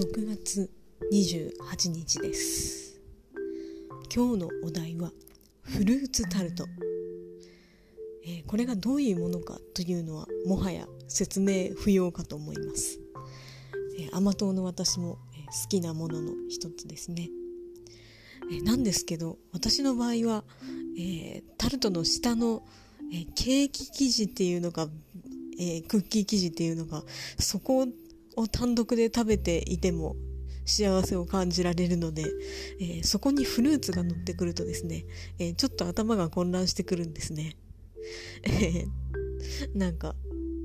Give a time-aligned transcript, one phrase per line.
[0.00, 0.70] 6月
[1.12, 2.98] 28日です。
[4.10, 5.12] 今日のお題は
[5.60, 6.64] フルーツタルト、
[8.24, 12.98] えー、これがどういうものかというのはもはや説明不要かと思います、
[13.98, 17.28] えー、甘党の私も、えー、好きなものの一つですね、
[18.50, 20.44] えー、なんですけど私の場合は、
[20.96, 22.62] えー、タルトの下の、
[23.12, 24.88] えー、ケーキ生地っていうのが、
[25.58, 27.02] えー、クッキー生地っていうのが
[27.38, 27.86] そこ
[28.36, 30.16] を単独で食べていても
[30.64, 32.24] 幸せを感じられるので、
[32.80, 35.04] えー、そこにフルーツが乗ってくるとですね、
[35.38, 37.56] えー、ちょっと頭が混乱してくるんですね。
[38.42, 38.86] え、
[39.74, 40.14] なんか、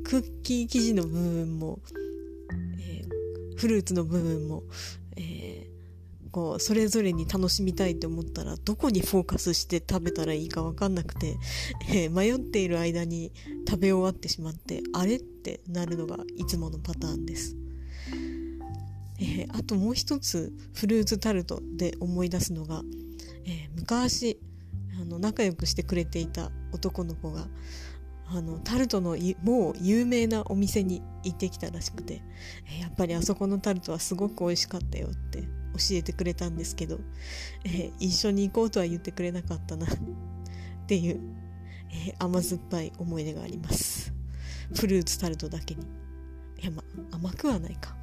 [0.03, 1.79] クッキー生地の部分も、
[2.79, 3.03] え
[3.55, 4.63] フルーツの部分も、
[6.35, 11.37] こう、それぞれに楽しみたいと思ったら、どこにフォーカスして食べたらいいかわかんなくて、
[11.87, 13.31] え迷っている間に
[13.65, 17.55] 食べ終わってしまって、あれってなるのがいつものパターンです。
[19.17, 22.83] えー、あともう一つフルーツタルトで思い出すのが、
[23.45, 24.37] えー、昔
[24.99, 27.47] あの仲良くしてくれていた男の子が
[28.27, 32.23] あのタルトのもう有名なお店に行ってきたらしくて、
[32.67, 36.99] えー、やっぱりあそこのタルトはすごく美味しかったよって教えてくれたんですけど、
[37.63, 39.89] えー、一緒に行こうとは言ってくれなかったなっ
[40.87, 41.19] ていう、
[41.91, 44.13] えー、甘酸っぱい思い出があります。
[44.73, 45.83] フルーツタルトだけに。
[46.61, 47.95] いやま甘くはないか。